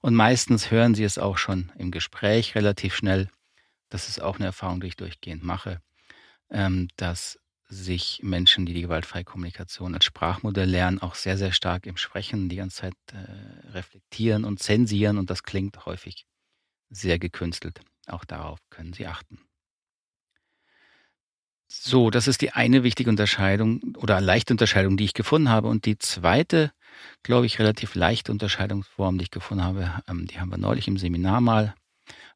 Und 0.00 0.14
meistens 0.14 0.70
hören 0.70 0.94
Sie 0.94 1.04
es 1.04 1.18
auch 1.18 1.38
schon 1.38 1.72
im 1.76 1.90
Gespräch 1.90 2.54
relativ 2.54 2.94
schnell, 2.94 3.28
das 3.88 4.08
ist 4.08 4.22
auch 4.22 4.36
eine 4.36 4.46
Erfahrung, 4.46 4.80
die 4.80 4.86
ich 4.86 4.96
durchgehend 4.96 5.42
mache, 5.42 5.82
ähm, 6.48 6.88
dass 6.96 7.39
sich 7.70 8.20
Menschen, 8.22 8.66
die 8.66 8.74
die 8.74 8.82
gewaltfreie 8.82 9.24
Kommunikation 9.24 9.94
als 9.94 10.04
Sprachmodell 10.04 10.68
lernen, 10.68 11.00
auch 11.00 11.14
sehr, 11.14 11.38
sehr 11.38 11.52
stark 11.52 11.86
im 11.86 11.96
Sprechen 11.96 12.48
die 12.48 12.56
ganze 12.56 12.82
Zeit 12.82 12.94
äh, 13.12 13.68
reflektieren 13.70 14.44
und 14.44 14.60
zensieren 14.60 15.18
und 15.18 15.30
das 15.30 15.44
klingt 15.44 15.86
häufig 15.86 16.26
sehr 16.90 17.18
gekünstelt. 17.20 17.80
Auch 18.08 18.24
darauf 18.24 18.58
können 18.70 18.92
Sie 18.92 19.06
achten. 19.06 19.38
So, 21.68 22.10
das 22.10 22.26
ist 22.26 22.40
die 22.40 22.50
eine 22.50 22.82
wichtige 22.82 23.08
Unterscheidung 23.08 23.94
oder 23.96 24.20
leichte 24.20 24.52
Unterscheidung, 24.52 24.96
die 24.96 25.04
ich 25.04 25.14
gefunden 25.14 25.48
habe. 25.48 25.68
Und 25.68 25.84
die 25.84 25.98
zweite, 25.98 26.72
glaube 27.22 27.46
ich, 27.46 27.60
relativ 27.60 27.94
leichte 27.94 28.32
Unterscheidungsform, 28.32 29.18
die 29.18 29.24
ich 29.24 29.30
gefunden 29.30 29.62
habe, 29.62 30.02
ähm, 30.08 30.26
die 30.26 30.40
haben 30.40 30.50
wir 30.50 30.58
neulich 30.58 30.88
im 30.88 30.98
Seminar 30.98 31.40
mal 31.40 31.76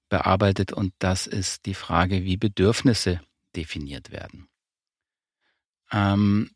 bearbeitet 0.08 0.72
und 0.72 0.92
das 1.00 1.26
ist 1.26 1.66
die 1.66 1.74
Frage, 1.74 2.22
wie 2.22 2.36
Bedürfnisse 2.36 3.20
definiert 3.56 4.12
werden. 4.12 4.46
Ähm, 5.94 6.50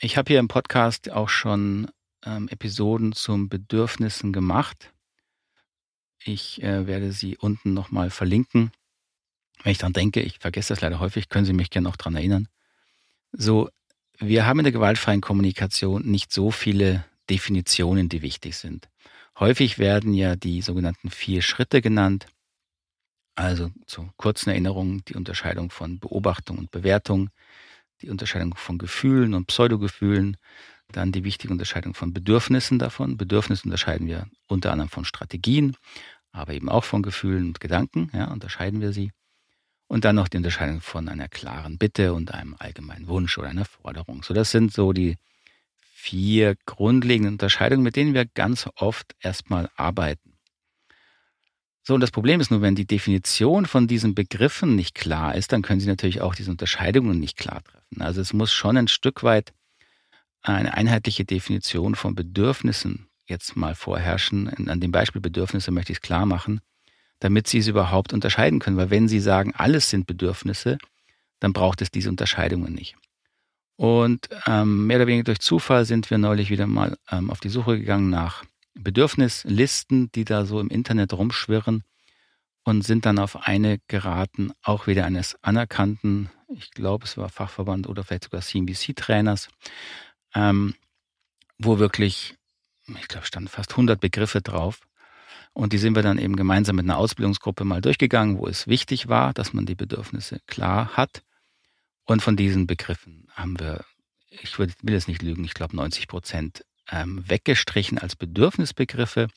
ich 0.00 0.16
habe 0.16 0.32
hier 0.32 0.38
im 0.38 0.48
Podcast 0.48 1.10
auch 1.10 1.28
schon 1.28 1.90
ähm, 2.24 2.48
Episoden 2.48 3.12
zum 3.12 3.48
Bedürfnissen 3.48 4.32
gemacht. 4.32 4.92
Ich 6.24 6.62
äh, 6.62 6.86
werde 6.86 7.12
sie 7.12 7.36
unten 7.36 7.74
nochmal 7.74 8.10
verlinken. 8.10 8.72
Wenn 9.62 9.72
ich 9.72 9.78
daran 9.78 9.92
denke, 9.92 10.20
ich 10.22 10.38
vergesse 10.38 10.72
das 10.72 10.80
leider 10.80 11.00
häufig, 11.00 11.28
können 11.28 11.44
Sie 11.44 11.52
mich 11.52 11.70
gerne 11.70 11.88
auch 11.88 11.96
daran 11.96 12.16
erinnern. 12.16 12.48
So, 13.32 13.68
wir 14.18 14.46
haben 14.46 14.60
in 14.60 14.64
der 14.64 14.72
gewaltfreien 14.72 15.20
Kommunikation 15.20 16.06
nicht 16.06 16.32
so 16.32 16.50
viele 16.50 17.04
Definitionen, 17.28 18.08
die 18.08 18.22
wichtig 18.22 18.56
sind. 18.56 18.88
Häufig 19.38 19.78
werden 19.78 20.14
ja 20.14 20.34
die 20.34 20.62
sogenannten 20.62 21.10
vier 21.10 21.42
Schritte 21.42 21.82
genannt. 21.82 22.26
Also 23.34 23.70
zur 23.86 24.12
kurzen 24.16 24.50
Erinnerung 24.50 25.04
die 25.04 25.14
Unterscheidung 25.14 25.70
von 25.70 25.98
Beobachtung 25.98 26.58
und 26.58 26.70
Bewertung, 26.70 27.30
die 28.02 28.10
Unterscheidung 28.10 28.54
von 28.56 28.78
Gefühlen 28.78 29.34
und 29.34 29.46
Pseudogefühlen, 29.46 30.36
dann 30.92 31.12
die 31.12 31.24
wichtige 31.24 31.52
Unterscheidung 31.52 31.94
von 31.94 32.12
Bedürfnissen 32.12 32.78
davon. 32.78 33.16
Bedürfnisse 33.16 33.64
unterscheiden 33.64 34.06
wir 34.06 34.26
unter 34.46 34.72
anderem 34.72 34.88
von 34.88 35.04
Strategien, 35.04 35.76
aber 36.32 36.54
eben 36.54 36.68
auch 36.68 36.84
von 36.84 37.02
Gefühlen 37.02 37.48
und 37.48 37.60
Gedanken, 37.60 38.10
ja, 38.14 38.30
unterscheiden 38.30 38.80
wir 38.80 38.92
sie. 38.92 39.12
Und 39.86 40.04
dann 40.04 40.16
noch 40.16 40.28
die 40.28 40.36
Unterscheidung 40.36 40.80
von 40.80 41.08
einer 41.08 41.28
klaren 41.28 41.78
Bitte 41.78 42.12
und 42.12 42.32
einem 42.32 42.54
allgemeinen 42.58 43.08
Wunsch 43.08 43.38
oder 43.38 43.48
einer 43.48 43.64
Forderung. 43.64 44.22
So, 44.22 44.34
das 44.34 44.50
sind 44.50 44.72
so 44.72 44.92
die 44.92 45.16
vier 45.80 46.56
grundlegenden 46.66 47.34
Unterscheidungen, 47.34 47.82
mit 47.82 47.96
denen 47.96 48.14
wir 48.14 48.24
ganz 48.26 48.68
oft 48.76 49.16
erstmal 49.20 49.70
arbeiten. 49.76 50.37
So, 51.88 51.94
und 51.94 52.02
das 52.02 52.10
Problem 52.10 52.38
ist 52.38 52.50
nur, 52.50 52.60
wenn 52.60 52.74
die 52.74 52.86
Definition 52.86 53.64
von 53.64 53.86
diesen 53.86 54.14
Begriffen 54.14 54.76
nicht 54.76 54.94
klar 54.94 55.34
ist, 55.34 55.52
dann 55.52 55.62
können 55.62 55.80
Sie 55.80 55.86
natürlich 55.86 56.20
auch 56.20 56.34
diese 56.34 56.50
Unterscheidungen 56.50 57.18
nicht 57.18 57.38
klar 57.38 57.62
treffen. 57.64 58.02
Also 58.02 58.20
es 58.20 58.34
muss 58.34 58.52
schon 58.52 58.76
ein 58.76 58.88
Stück 58.88 59.22
weit 59.22 59.54
eine 60.42 60.74
einheitliche 60.74 61.24
Definition 61.24 61.94
von 61.94 62.14
Bedürfnissen 62.14 63.08
jetzt 63.26 63.56
mal 63.56 63.74
vorherrschen. 63.74 64.68
An 64.68 64.80
dem 64.80 64.92
Beispiel 64.92 65.22
Bedürfnisse 65.22 65.70
möchte 65.70 65.92
ich 65.92 65.96
es 66.00 66.02
klar 66.02 66.26
machen, 66.26 66.60
damit 67.20 67.48
Sie 67.48 67.56
es 67.56 67.68
überhaupt 67.68 68.12
unterscheiden 68.12 68.58
können. 68.58 68.76
Weil 68.76 68.90
wenn 68.90 69.08
Sie 69.08 69.18
sagen, 69.18 69.54
alles 69.54 69.88
sind 69.88 70.06
Bedürfnisse, 70.06 70.76
dann 71.40 71.54
braucht 71.54 71.80
es 71.80 71.90
diese 71.90 72.10
Unterscheidungen 72.10 72.74
nicht. 72.74 72.96
Und 73.76 74.28
ähm, 74.46 74.86
mehr 74.86 74.98
oder 74.98 75.06
weniger 75.06 75.24
durch 75.24 75.40
Zufall 75.40 75.86
sind 75.86 76.10
wir 76.10 76.18
neulich 76.18 76.50
wieder 76.50 76.66
mal 76.66 76.98
ähm, 77.10 77.30
auf 77.30 77.40
die 77.40 77.48
Suche 77.48 77.78
gegangen 77.78 78.10
nach 78.10 78.44
Bedürfnislisten, 78.78 80.10
die 80.12 80.24
da 80.24 80.46
so 80.46 80.60
im 80.60 80.68
Internet 80.68 81.12
rumschwirren 81.12 81.84
und 82.64 82.82
sind 82.82 83.06
dann 83.06 83.18
auf 83.18 83.46
eine 83.46 83.78
geraten, 83.88 84.52
auch 84.62 84.86
wieder 84.86 85.04
eines 85.04 85.42
anerkannten, 85.42 86.30
ich 86.48 86.70
glaube 86.70 87.04
es 87.04 87.16
war 87.16 87.28
Fachverband 87.28 87.88
oder 87.88 88.04
vielleicht 88.04 88.24
sogar 88.24 88.40
CNBC-Trainers, 88.40 89.48
ähm, 90.34 90.74
wo 91.58 91.78
wirklich, 91.78 92.36
ich 92.86 93.08
glaube, 93.08 93.26
standen 93.26 93.48
fast 93.48 93.72
100 93.72 94.00
Begriffe 94.00 94.40
drauf. 94.40 94.80
Und 95.52 95.72
die 95.72 95.78
sind 95.78 95.96
wir 95.96 96.02
dann 96.02 96.18
eben 96.18 96.36
gemeinsam 96.36 96.76
mit 96.76 96.84
einer 96.84 96.98
Ausbildungsgruppe 96.98 97.64
mal 97.64 97.80
durchgegangen, 97.80 98.38
wo 98.38 98.46
es 98.46 98.68
wichtig 98.68 99.08
war, 99.08 99.32
dass 99.32 99.52
man 99.52 99.66
die 99.66 99.74
Bedürfnisse 99.74 100.40
klar 100.46 100.90
hat. 100.96 101.22
Und 102.04 102.22
von 102.22 102.36
diesen 102.36 102.66
Begriffen 102.66 103.26
haben 103.32 103.58
wir, 103.58 103.84
ich 104.30 104.58
will 104.58 104.72
es 104.84 105.08
nicht 105.08 105.22
lügen, 105.22 105.44
ich 105.44 105.54
glaube 105.54 105.74
90 105.74 106.06
Prozent 106.06 106.64
ähm, 106.90 107.28
weggestrichen 107.28 107.98
als 107.98 108.16
Bedürfnisbegriffe, 108.16 109.28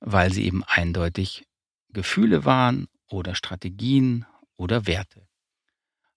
weil 0.00 0.32
sie 0.32 0.44
eben 0.44 0.62
eindeutig 0.64 1.46
Gefühle 1.90 2.44
waren 2.44 2.88
oder 3.08 3.34
Strategien 3.34 4.26
oder 4.56 4.86
Werte. 4.86 5.26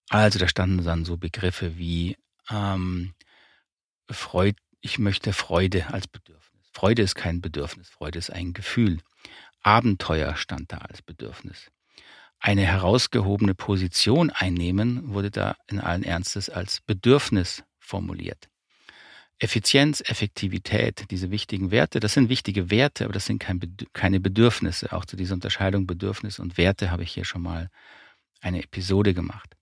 Also 0.10 0.40
da 0.40 0.48
standen 0.48 0.84
dann 0.84 1.06
so 1.06 1.18
Begriffe 1.18 1.78
wie 1.78 2.18
ähm, 2.50 3.14
Freud, 4.10 4.58
ich 4.82 4.98
möchte 4.98 5.34
Freude 5.34 5.88
als 5.94 6.08
Bedürfnis. 6.08 6.68
Freude 6.72 7.04
ist 7.04 7.16
kein 7.16 7.42
Bedürfnis, 7.42 7.90
Freude 7.90 8.20
ist 8.20 8.32
ein 8.32 8.54
Gefühl. 8.54 9.02
Abenteuer 9.62 10.36
stand 10.36 10.72
da 10.72 10.78
als 10.78 11.02
Bedürfnis. 11.02 11.70
Eine 12.40 12.62
herausgehobene 12.62 13.54
Position 13.54 14.30
einnehmen 14.30 15.14
wurde 15.14 15.30
da 15.30 15.56
in 15.68 15.80
allen 15.80 16.04
Ernstes 16.04 16.50
als 16.50 16.80
Bedürfnis 16.82 17.64
formuliert. 17.78 18.50
Effizienz, 19.40 20.02
Effektivität, 20.06 21.06
diese 21.12 21.32
wichtigen 21.32 21.72
Werte, 21.72 22.02
das 22.02 22.14
sind 22.14 22.28
wichtige 22.28 22.70
Werte, 22.70 23.06
aber 23.06 23.14
das 23.14 23.26
sind 23.26 23.40
kein, 23.40 23.60
keine 23.94 24.20
Bedürfnisse. 24.20 24.92
Auch 24.92 25.06
zu 25.06 25.16
dieser 25.16 25.34
Unterscheidung 25.34 25.88
Bedürfnis 25.88 26.40
und 26.40 26.58
Werte 26.58 26.92
habe 26.92 27.04
ich 27.04 27.14
hier 27.14 27.24
schon 27.24 27.42
mal 27.42 27.70
eine 28.42 28.62
Episode 28.62 29.14
gemacht. 29.14 29.56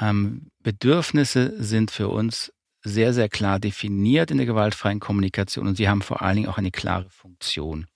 Ähm, 0.00 0.50
Bedürfnisse 0.60 1.54
sind 1.62 1.92
für 1.92 2.08
uns 2.08 2.52
sehr, 2.82 3.14
sehr 3.14 3.28
klar 3.28 3.60
definiert 3.60 4.30
in 4.30 4.38
der 4.38 4.46
gewaltfreien 4.46 5.00
Kommunikation 5.00 5.68
und 5.68 5.76
sie 5.76 5.88
haben 5.88 6.02
vor 6.02 6.22
allen 6.22 6.36
Dingen 6.36 6.48
auch 6.48 6.58
eine 6.58 6.72
klare 6.72 7.08
Funktion. 7.10 7.86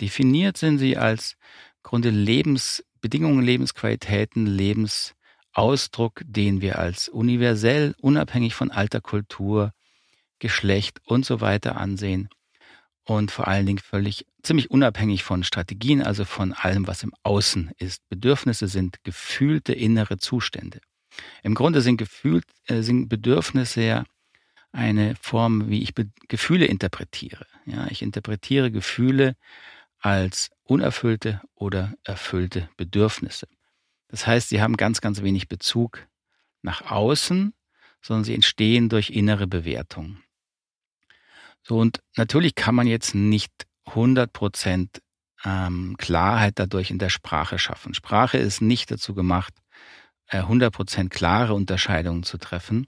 Definiert 0.00 0.56
sind 0.56 0.78
sie 0.78 0.96
als 0.96 1.36
Grunde 1.82 2.10
Lebensbedingungen, 2.10 3.44
Lebensqualitäten, 3.44 4.46
Lebensausdruck, 4.46 6.22
den 6.24 6.60
wir 6.60 6.78
als 6.78 7.08
universell, 7.08 7.94
unabhängig 7.98 8.54
von 8.54 8.70
Alter, 8.70 9.00
Kultur, 9.00 9.72
Geschlecht 10.40 11.00
und 11.04 11.24
so 11.24 11.40
weiter 11.40 11.76
ansehen 11.76 12.28
und 13.04 13.30
vor 13.30 13.48
allen 13.48 13.66
Dingen 13.66 13.78
völlig 13.78 14.26
ziemlich 14.42 14.70
unabhängig 14.70 15.22
von 15.22 15.44
Strategien, 15.44 16.02
also 16.02 16.24
von 16.24 16.52
allem, 16.52 16.86
was 16.86 17.02
im 17.02 17.12
Außen 17.22 17.72
ist. 17.78 18.08
Bedürfnisse 18.08 18.68
sind 18.68 19.02
gefühlte 19.04 19.72
innere 19.72 20.18
Zustände. 20.18 20.80
Im 21.42 21.54
Grunde 21.54 21.80
sind, 21.80 21.96
gefühlt, 21.96 22.44
äh, 22.66 22.82
sind 22.82 23.08
Bedürfnisse 23.08 23.82
ja 23.82 24.04
eine 24.72 25.16
Form, 25.20 25.68
wie 25.68 25.82
ich 25.82 25.94
Be 25.94 26.08
Gefühle 26.28 26.66
interpretiere. 26.66 27.46
Ja, 27.66 27.88
ich 27.90 28.02
interpretiere 28.02 28.70
Gefühle 28.70 29.34
als 29.98 30.50
unerfüllte 30.62 31.40
oder 31.54 31.94
erfüllte 32.04 32.68
Bedürfnisse. 32.76 33.48
Das 34.08 34.26
heißt, 34.26 34.48
sie 34.48 34.62
haben 34.62 34.76
ganz, 34.76 35.00
ganz 35.00 35.22
wenig 35.22 35.48
Bezug 35.48 36.06
nach 36.62 36.90
außen, 36.90 37.52
sondern 38.02 38.24
sie 38.24 38.34
entstehen 38.34 38.88
durch 38.88 39.10
innere 39.10 39.46
Bewertung. 39.46 40.18
So, 41.62 41.78
und 41.78 42.00
natürlich 42.16 42.54
kann 42.54 42.74
man 42.74 42.86
jetzt 42.86 43.14
nicht 43.14 43.52
100 43.86 44.32
Prozent 44.32 45.02
ähm, 45.44 45.96
Klarheit 45.98 46.58
dadurch 46.58 46.90
in 46.90 46.98
der 46.98 47.08
Sprache 47.08 47.58
schaffen. 47.58 47.94
Sprache 47.94 48.38
ist 48.38 48.60
nicht 48.60 48.90
dazu 48.90 49.14
gemacht, 49.14 49.54
100 50.28 50.68
äh, 50.68 50.70
Prozent 50.70 51.10
klare 51.10 51.54
Unterscheidungen 51.54 52.22
zu 52.22 52.38
treffen. 52.38 52.86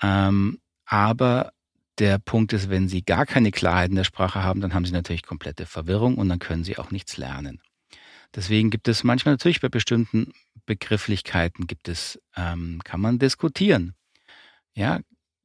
Ähm, 0.00 0.58
aber 0.84 1.52
der 1.98 2.18
Punkt 2.18 2.52
ist, 2.52 2.70
wenn 2.70 2.88
Sie 2.88 3.02
gar 3.02 3.26
keine 3.26 3.50
Klarheit 3.50 3.90
in 3.90 3.96
der 3.96 4.04
Sprache 4.04 4.42
haben, 4.42 4.60
dann 4.60 4.74
haben 4.74 4.84
Sie 4.84 4.92
natürlich 4.92 5.22
komplette 5.22 5.66
Verwirrung 5.66 6.16
und 6.16 6.28
dann 6.28 6.38
können 6.38 6.64
Sie 6.64 6.78
auch 6.78 6.90
nichts 6.90 7.16
lernen. 7.16 7.60
Deswegen 8.34 8.70
gibt 8.70 8.88
es 8.88 9.04
manchmal 9.04 9.34
natürlich 9.34 9.60
bei 9.60 9.68
bestimmten 9.68 10.32
Begrifflichkeiten 10.64 11.66
gibt 11.66 11.88
es, 11.88 12.20
ähm, 12.36 12.80
kann 12.84 13.00
man 13.00 13.18
diskutieren. 13.18 13.94
Ja, 14.74 15.00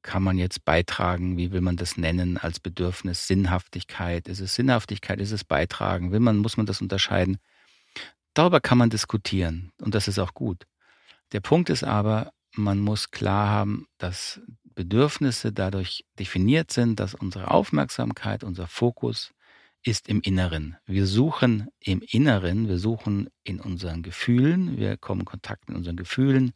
kann 0.08 0.24
man 0.24 0.38
jetzt 0.38 0.64
beitragen? 0.64 1.36
Wie 1.36 1.52
will 1.52 1.60
man 1.60 1.76
das 1.76 1.98
nennen 1.98 2.38
als 2.38 2.62
Bedürfnis? 2.62 3.28
Sinnhaftigkeit? 3.28 4.30
Ist 4.30 4.40
es 4.40 4.56
Sinnhaftigkeit? 4.56 5.20
Ist 5.20 5.34
es 5.34 5.44
beitragen? 5.44 6.14
Will 6.14 6.22
man, 6.22 6.38
muss 6.38 6.56
man 6.56 6.66
das 6.66 6.80
unterscheiden? 6.80 7.40
Darüber 8.34 8.62
kann 8.62 8.78
man 8.78 8.90
diskutieren 8.90 9.74
und 9.82 9.94
das 9.96 10.08
ist 10.08 10.18
auch 10.18 10.34
gut. 10.34 10.64
Der 11.34 11.42
Punkt 11.42 11.70
ist 11.70 11.84
aber, 11.84 12.32
man 12.56 12.80
muss 12.80 13.12
klar 13.12 13.50
haben, 13.50 13.86
dass 13.98 14.40
Bedürfnisse 14.76 15.52
dadurch 15.52 16.06
definiert 16.18 16.72
sind, 16.72 17.02
dass 17.02 17.14
unsere 17.14 17.52
Aufmerksamkeit, 17.52 18.46
unser 18.46 18.68
Fokus 18.68 19.34
ist 19.84 20.08
im 20.08 20.22
Inneren. 20.22 20.78
Wir 20.86 21.06
suchen 21.06 21.68
im 21.80 22.02
Inneren, 22.02 22.70
wir 22.70 22.78
suchen 22.78 23.28
in 23.44 23.60
unseren 23.60 24.04
Gefühlen, 24.04 24.78
wir 24.78 24.96
kommen 24.96 25.22
in 25.22 25.26
Kontakt 25.26 25.68
mit 25.68 25.78
unseren 25.78 25.98
Gefühlen, 25.98 26.54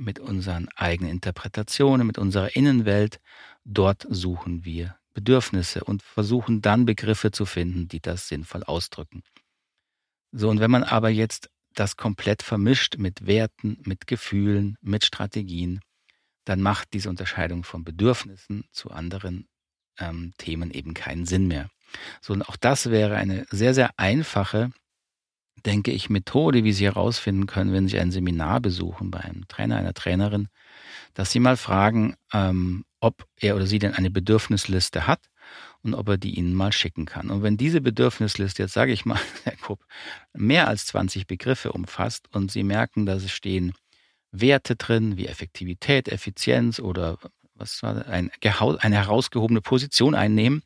mit 0.00 0.18
unseren 0.18 0.68
eigenen 0.76 1.12
Interpretationen, 1.12 2.06
mit 2.06 2.18
unserer 2.18 2.56
Innenwelt. 2.56 3.20
Dort 3.64 4.06
suchen 4.08 4.64
wir 4.64 4.96
Bedürfnisse 5.12 5.84
und 5.84 6.02
versuchen 6.02 6.62
dann 6.62 6.86
Begriffe 6.86 7.30
zu 7.30 7.44
finden, 7.44 7.88
die 7.88 8.00
das 8.00 8.28
sinnvoll 8.28 8.64
ausdrücken. 8.64 9.22
So, 10.32 10.48
und 10.48 10.60
wenn 10.60 10.70
man 10.70 10.84
aber 10.84 11.10
jetzt 11.10 11.50
das 11.74 11.96
komplett 11.96 12.42
vermischt 12.42 12.96
mit 12.96 13.26
Werten, 13.26 13.78
mit 13.84 14.06
Gefühlen, 14.06 14.76
mit 14.80 15.04
Strategien, 15.04 15.80
dann 16.44 16.62
macht 16.62 16.92
diese 16.94 17.10
Unterscheidung 17.10 17.64
von 17.64 17.84
Bedürfnissen 17.84 18.64
zu 18.72 18.90
anderen 18.90 19.48
ähm, 19.98 20.32
Themen 20.38 20.70
eben 20.70 20.94
keinen 20.94 21.26
Sinn 21.26 21.46
mehr. 21.46 21.68
So, 22.20 22.32
und 22.32 22.42
auch 22.42 22.56
das 22.56 22.90
wäre 22.90 23.16
eine 23.16 23.46
sehr, 23.50 23.74
sehr 23.74 23.90
einfache 23.98 24.70
denke 25.66 25.90
ich, 25.90 26.10
Methode, 26.10 26.64
wie 26.64 26.72
Sie 26.72 26.84
herausfinden 26.84 27.46
können, 27.46 27.72
wenn 27.72 27.88
Sie 27.88 27.98
ein 27.98 28.10
Seminar 28.10 28.60
besuchen 28.60 29.10
bei 29.10 29.20
einem 29.20 29.46
Trainer, 29.48 29.76
einer 29.76 29.94
Trainerin, 29.94 30.48
dass 31.14 31.30
Sie 31.30 31.40
mal 31.40 31.56
fragen, 31.56 32.14
ähm, 32.32 32.84
ob 33.00 33.26
er 33.36 33.56
oder 33.56 33.66
sie 33.66 33.78
denn 33.78 33.94
eine 33.94 34.10
Bedürfnisliste 34.10 35.06
hat 35.06 35.20
und 35.82 35.94
ob 35.94 36.08
er 36.08 36.18
die 36.18 36.36
Ihnen 36.36 36.54
mal 36.54 36.72
schicken 36.72 37.06
kann. 37.06 37.30
Und 37.30 37.42
wenn 37.42 37.56
diese 37.56 37.80
Bedürfnisliste, 37.80 38.62
jetzt 38.62 38.74
sage 38.74 38.92
ich 38.92 39.04
mal, 39.04 39.18
Herr 39.44 39.56
Krupp, 39.56 39.84
mehr 40.34 40.68
als 40.68 40.86
20 40.86 41.26
Begriffe 41.26 41.72
umfasst 41.72 42.28
und 42.32 42.50
Sie 42.50 42.62
merken, 42.62 43.06
dass 43.06 43.24
es 43.24 43.32
stehen 43.32 43.72
Werte 44.32 44.76
drin, 44.76 45.16
wie 45.16 45.26
Effektivität, 45.26 46.08
Effizienz 46.08 46.78
oder 46.78 47.18
was 47.54 47.82
war 47.82 47.94
das, 47.94 48.06
ein, 48.06 48.30
eine 48.40 48.96
herausgehobene 48.96 49.60
Position 49.60 50.14
einnehmen 50.14 50.62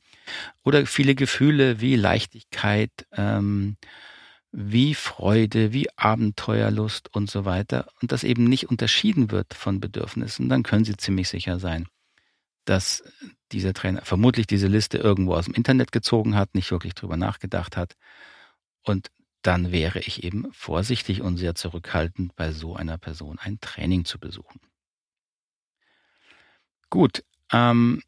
oder 0.65 0.87
viele 0.87 1.15
Gefühle 1.15 1.81
wie 1.81 1.97
Leichtigkeit, 1.97 2.91
ähm, 3.13 3.77
wie 4.57 4.95
Freude, 4.95 5.73
wie 5.73 5.89
Abenteuerlust 5.97 7.13
und 7.13 7.29
so 7.29 7.45
weiter. 7.45 7.89
Und 8.01 8.13
das 8.13 8.23
eben 8.23 8.45
nicht 8.45 8.69
unterschieden 8.69 9.33
wird 9.33 9.53
von 9.53 9.81
Bedürfnissen, 9.81 10.49
dann 10.49 10.63
können 10.63 10.85
Sie 10.85 10.97
ziemlich 10.97 11.29
sicher 11.29 11.59
sein, 11.59 11.89
dass 12.65 13.03
dieser 13.51 13.75
Trainer 13.75 14.03
vermutlich 14.05 14.47
diese 14.47 14.69
Liste 14.69 14.99
irgendwo 14.99 15.35
aus 15.35 15.47
dem 15.47 15.55
Internet 15.55 15.91
gezogen 15.91 16.37
hat, 16.37 16.55
nicht 16.55 16.71
wirklich 16.71 16.95
drüber 16.95 17.17
nachgedacht 17.17 17.77
hat. 17.77 17.97
Und 18.85 19.11
dann 19.43 19.73
wäre 19.73 19.99
ich 19.99 20.23
eben 20.23 20.47
vorsichtig 20.53 21.21
und 21.21 21.37
sehr 21.37 21.57
zurückhaltend, 21.57 22.37
bei 22.37 22.53
so 22.53 22.77
einer 22.77 22.97
Person 22.97 23.41
ein 23.41 23.59
Training 23.61 24.05
zu 24.05 24.21
besuchen. 24.21 24.61
Gut, 26.91 27.25
ähm, 27.53 28.03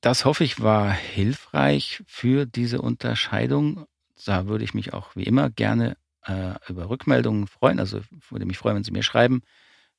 das 0.00 0.24
hoffe 0.24 0.42
ich 0.42 0.60
war 0.60 0.90
hilfreich 0.90 2.02
für 2.08 2.46
diese 2.46 2.82
Unterscheidung 2.82 3.86
da 4.24 4.46
würde 4.46 4.64
ich 4.64 4.74
mich 4.74 4.92
auch 4.92 5.14
wie 5.14 5.24
immer 5.24 5.50
gerne 5.50 5.96
äh, 6.24 6.54
über 6.68 6.88
Rückmeldungen 6.88 7.46
freuen. 7.46 7.78
Also 7.78 8.00
würde 8.30 8.46
mich 8.46 8.58
freuen, 8.58 8.76
wenn 8.76 8.84
Sie 8.84 8.90
mir 8.90 9.02
schreiben, 9.02 9.42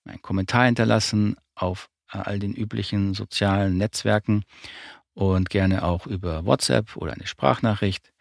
einen 0.06 0.21
Kommentar 0.21 0.65
hinterlassen 0.65 1.36
auf 1.56 1.89
äh, 2.12 2.17
all 2.17 2.39
den 2.39 2.53
üblichen 2.53 3.13
sozialen 3.13 3.77
Netzwerken 3.77 4.43
und 5.13 5.49
gerne 5.49 5.84
auch 5.84 6.06
über 6.08 6.45
WhatsApp 6.45 6.95
oder 6.95 7.13
eine 7.13 7.27
Sprachnachricht. 7.27 8.13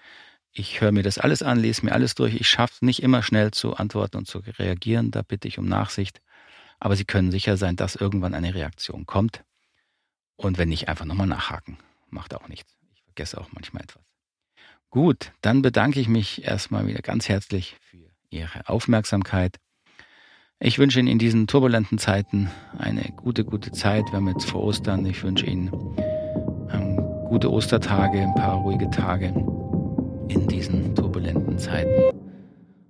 Ich 0.52 0.80
höre 0.80 0.92
mir 0.92 1.02
das 1.02 1.18
alles 1.18 1.42
an, 1.42 1.58
lese 1.58 1.84
mir 1.84 1.92
alles 1.92 2.14
durch. 2.14 2.34
Ich 2.34 2.48
schaffe 2.48 2.74
es 2.76 2.82
nicht 2.82 3.02
immer 3.02 3.22
schnell 3.22 3.50
zu 3.50 3.76
antworten 3.76 4.16
und 4.16 4.26
zu 4.26 4.38
reagieren. 4.38 5.10
Da 5.10 5.22
bitte 5.22 5.48
ich 5.48 5.58
um 5.58 5.66
Nachsicht. 5.66 6.22
Aber 6.78 6.96
Sie 6.96 7.04
können 7.04 7.30
sicher 7.30 7.56
sein, 7.56 7.76
dass 7.76 7.96
irgendwann 7.96 8.34
eine 8.34 8.54
Reaktion 8.54 9.04
kommt. 9.06 9.44
Und 10.36 10.58
wenn 10.58 10.68
nicht, 10.68 10.88
einfach 10.88 11.04
nochmal 11.04 11.26
nachhaken. 11.26 11.78
Macht 12.08 12.34
auch 12.34 12.48
nichts. 12.48 12.74
Ich 12.94 13.02
vergesse 13.02 13.38
auch 13.38 13.48
manchmal 13.52 13.82
etwas. 13.82 14.02
Gut, 14.96 15.32
dann 15.42 15.60
bedanke 15.60 16.00
ich 16.00 16.08
mich 16.08 16.46
erstmal 16.46 16.86
wieder 16.86 17.02
ganz 17.02 17.28
herzlich 17.28 17.76
für 17.80 17.98
Ihre 18.30 18.66
Aufmerksamkeit. 18.66 19.58
Ich 20.58 20.78
wünsche 20.78 20.98
Ihnen 20.98 21.08
in 21.08 21.18
diesen 21.18 21.46
turbulenten 21.46 21.98
Zeiten 21.98 22.48
eine 22.78 23.02
gute, 23.14 23.44
gute 23.44 23.72
Zeit. 23.72 24.06
Wir 24.06 24.14
haben 24.14 24.28
jetzt 24.28 24.48
vor 24.48 24.64
Ostern. 24.64 25.04
Ich 25.04 25.22
wünsche 25.22 25.44
Ihnen 25.44 25.70
ähm, 26.72 26.96
gute 27.28 27.52
Ostertage, 27.52 28.22
ein 28.22 28.34
paar 28.36 28.54
ruhige 28.54 28.88
Tage 28.88 29.26
in 30.28 30.48
diesen 30.48 30.94
turbulenten 30.94 31.58
Zeiten 31.58 32.16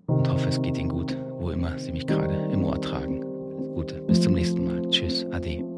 und 0.07 0.29
hoffe, 0.29 0.49
es 0.49 0.63
geht 0.63 0.79
Ihnen 0.79 0.91
gut, 0.91 1.19
wo 1.41 1.51
immer 1.51 1.77
Sie 1.77 1.91
mich 1.91 2.07
gerade 2.07 2.37
im 2.53 2.63
Ohr 2.63 2.81
tragen. 2.81 3.25
Alles 3.25 3.75
Gute, 3.75 3.95
bis 4.03 4.21
zum 4.21 4.35
nächsten 4.35 4.65
Mal. 4.65 4.89
Tschüss, 4.91 5.27
Ade. 5.33 5.76